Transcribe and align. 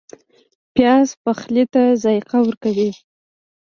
پیاز 0.73 1.09
پخلی 1.23 1.63
ته 1.73 1.83
ذایقه 2.03 2.37
ورکوي 2.43 2.91